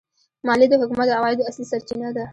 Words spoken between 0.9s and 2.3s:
د عوایدو اصلي سرچینه ده.